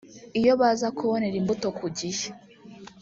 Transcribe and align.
iyo 0.39 0.53
baza 0.61 0.87
kubonera 0.97 1.35
imbuto 1.41 1.67
ku 1.77 1.85
gihe 1.99 2.27